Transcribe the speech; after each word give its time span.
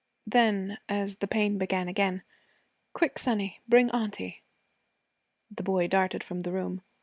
Then 0.25 0.79
as 0.89 1.17
the 1.17 1.27
pain 1.27 1.59
began 1.59 1.87
again, 1.87 2.23
'Quick, 2.93 3.19
sonny, 3.19 3.59
bring 3.67 3.91
auntie.' 3.91 4.41
The 5.51 5.61
boy 5.61 5.87
darted 5.87 6.23
from 6.23 6.39
the 6.39 6.51
room. 6.51 6.81